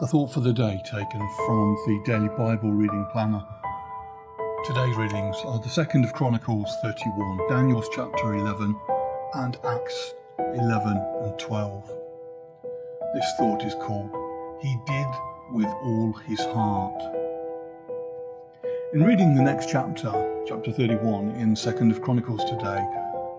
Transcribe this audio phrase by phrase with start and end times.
[0.00, 3.44] The thought for the day taken from the Daily Bible Reading Planner.
[4.64, 8.76] Today's readings are the 2nd of Chronicles 31, Daniel's chapter 11,
[9.34, 11.92] and Acts 11 and 12.
[13.14, 14.10] This thought is called
[14.60, 15.06] He Did
[15.52, 17.00] with All His Heart.
[18.94, 20.10] In reading the next chapter,
[20.44, 22.84] chapter 31 in 2nd of Chronicles today,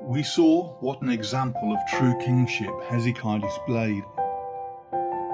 [0.00, 4.02] we saw what an example of true kingship Hezekiah displayed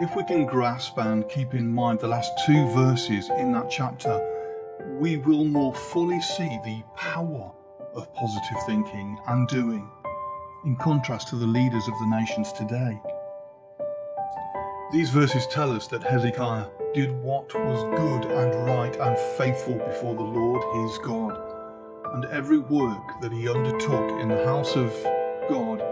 [0.00, 4.18] if we can grasp and keep in mind the last two verses in that chapter,
[4.98, 7.52] we will more fully see the power
[7.94, 9.86] of positive thinking and doing,
[10.64, 12.98] in contrast to the leaders of the nations today.
[14.90, 20.14] These verses tell us that Hezekiah did what was good and right and faithful before
[20.14, 21.38] the Lord his God,
[22.14, 24.90] and every work that he undertook in the house of
[25.50, 25.82] God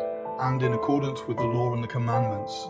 [0.40, 2.68] and in accordance with the law and the commandments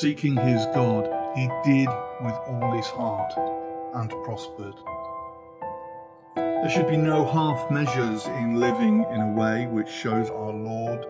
[0.00, 1.06] Seeking his God,
[1.36, 1.86] he did
[2.22, 3.30] with all his heart
[3.94, 4.72] and prospered.
[6.34, 11.04] There should be no half measures in living in a way which shows our Lord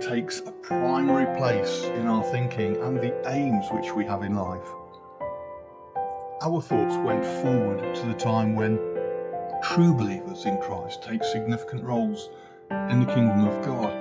[0.00, 4.68] takes a primary place in our thinking and the aims which we have in life.
[6.42, 8.76] Our thoughts went forward to the time when
[9.62, 12.28] true believers in Christ take significant roles
[12.90, 13.92] in the kingdom of God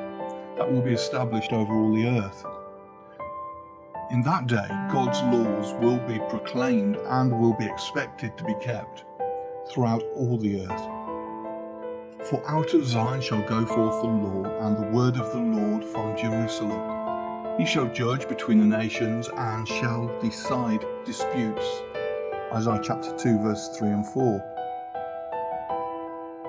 [0.58, 2.55] that will be established over all the earth.
[4.12, 9.04] In that day, God's laws will be proclaimed and will be expected to be kept
[9.68, 12.30] throughout all the earth.
[12.30, 15.84] For out of Zion shall go forth the law and the word of the Lord
[15.84, 17.58] from Jerusalem.
[17.58, 21.66] He shall judge between the nations and shall decide disputes.
[22.54, 24.52] Isaiah chapter 2, verse 3 and 4.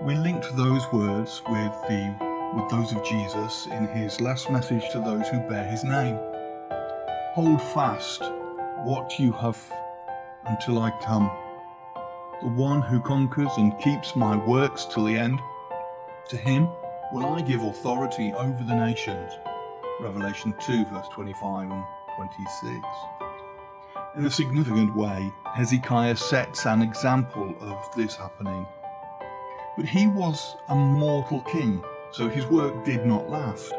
[0.03, 2.15] We linked those words with the
[2.55, 6.19] with those of Jesus in his last message to those who bear his name.
[7.37, 8.23] Hold fast
[8.85, 9.63] what you have
[10.47, 11.31] until I come.
[12.41, 15.39] The one who conquers and keeps my works till the end,
[16.31, 16.67] to him
[17.13, 19.33] will I give authority over the nations.
[20.01, 21.85] Revelation 2, verse 25 and
[22.17, 22.73] 26.
[24.17, 28.67] In a significant way, Hezekiah sets an example of this happening.
[29.77, 33.75] But he was a mortal king, so his work did not last.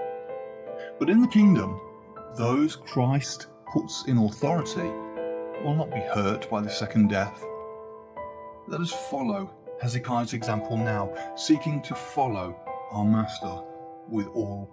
[0.99, 1.81] But in the kingdom,
[2.37, 4.89] those Christ puts in authority
[5.63, 7.43] will not be hurt by the second death.
[8.67, 9.49] Let us follow
[9.81, 12.55] Hezekiah's example now, seeking to follow
[12.91, 13.61] our Master
[14.09, 14.69] with all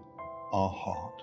[0.52, 1.22] our heart.